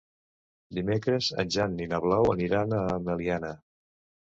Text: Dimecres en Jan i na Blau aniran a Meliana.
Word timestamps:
Dimecres 0.77 1.27
en 1.43 1.51
Jan 1.57 1.77
i 1.85 1.87
na 1.93 2.01
Blau 2.07 2.33
aniran 2.33 2.77
a 2.81 2.83
Meliana. 3.11 3.55